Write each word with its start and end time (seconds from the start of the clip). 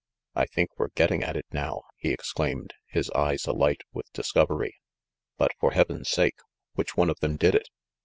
"I 0.33 0.47
think 0.47 0.71
we're 0.79 0.87
getting 0.95 1.21
at 1.21 1.35
it 1.35 1.45
now!" 1.51 1.83
he 1.99 2.09
exclaimed, 2.11 2.73
his 2.87 3.11
eyes 3.11 3.45
alight 3.45 3.81
with 3.93 4.11
discovery. 4.13 4.79
"But, 5.37 5.51
for 5.59 5.73
heaven's 5.73 6.09
sake, 6.09 6.39
which 6.73 6.97
one 6.97 7.11
of 7.11 7.19
them 7.19 7.35
did 7.37 7.53
it? 7.53 7.69